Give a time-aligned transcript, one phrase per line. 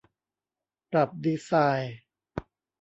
[0.91, 1.97] ปรับดีไซน์